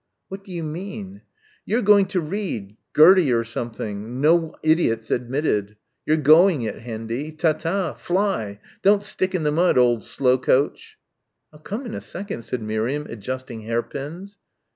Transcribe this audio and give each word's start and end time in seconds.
"What 0.29 0.43
do 0.43 0.51
you 0.51 0.63
mean?" 0.63 1.21
"You're 1.63 1.83
going 1.83 2.07
to 2.07 2.21
read 2.21 2.75
Gerty, 2.95 3.31
or 3.31 3.43
something 3.43 4.19
no 4.19 4.55
idiots 4.63 5.11
admitted. 5.11 5.75
You're 6.07 6.17
going 6.17 6.63
it, 6.63 6.79
Hendy. 6.79 7.31
Ta 7.33 7.53
ta. 7.53 7.93
Fly! 7.93 8.59
Don't 8.81 9.03
stick 9.05 9.35
in 9.35 9.43
the 9.43 9.51
mud, 9.51 9.77
old 9.77 10.03
slow 10.03 10.39
coach." 10.39 10.97
"I'll 11.53 11.59
come 11.59 11.85
in 11.85 11.93
a 11.93 12.01
second," 12.01 12.45
said 12.45 12.63
Miriam, 12.63 13.05
adjusting 13.11 13.61
hairpins. 13.61 14.39